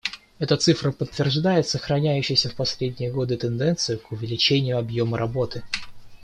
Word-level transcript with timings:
Эта 0.39 0.57
цифра 0.57 0.91
подтверждает 0.91 1.67
сохраняющуюся 1.67 2.49
в 2.49 2.55
последние 2.55 3.11
годы 3.11 3.37
тенденцию 3.37 3.99
к 3.99 4.11
увеличению 4.11 4.79
объема 4.79 5.15
работы. 5.19 5.61